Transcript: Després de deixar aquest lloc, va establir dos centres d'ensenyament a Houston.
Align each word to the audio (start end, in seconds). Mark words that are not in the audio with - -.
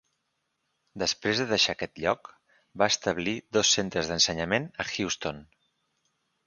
Després 1.03 1.41
de 1.41 1.45
deixar 1.51 1.75
aquest 1.77 2.01
lloc, 2.05 2.31
va 2.83 2.89
establir 2.95 3.37
dos 3.59 3.75
centres 3.79 4.13
d'ensenyament 4.15 4.71
a 4.85 4.89
Houston. 4.95 5.49